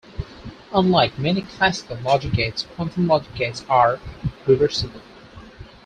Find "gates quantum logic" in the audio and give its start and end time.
2.33-3.35